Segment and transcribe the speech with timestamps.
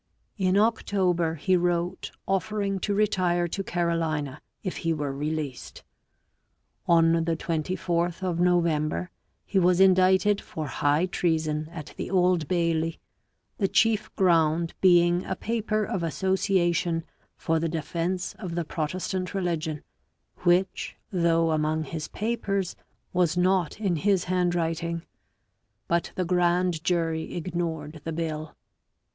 [0.39, 5.83] In October he wrote offering to retire to Carolina if he were released.
[6.87, 9.11] On the 24th of November
[9.45, 12.99] he was indicted for high Treason at the Old Bailey,
[13.59, 17.03] the chief ground being a paper of association
[17.37, 19.83] for the defence of the Protestant religion,
[20.37, 22.75] which, though among his papers,
[23.13, 25.03] was not in his handwriting;
[25.87, 28.55] but the grand jury ignored the bill.